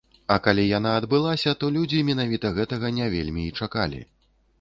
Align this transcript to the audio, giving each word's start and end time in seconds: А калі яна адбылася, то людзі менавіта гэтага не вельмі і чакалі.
А 0.35 0.35
калі 0.45 0.63
яна 0.69 0.93
адбылася, 1.01 1.53
то 1.63 1.69
людзі 1.75 1.99
менавіта 2.07 2.51
гэтага 2.57 2.91
не 3.01 3.11
вельмі 3.17 3.45
і 3.51 3.53
чакалі. 3.61 4.01